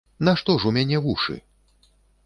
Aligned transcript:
Нашто 0.29 0.55
ж 0.63 0.69
у 0.71 0.73
мяне 0.79 1.03
вушы? 1.05 1.39